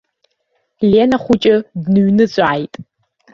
[0.89, 2.73] Лена хәыҷы дныҩныҵәааит.